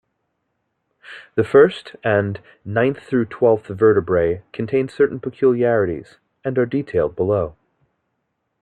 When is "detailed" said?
6.65-7.15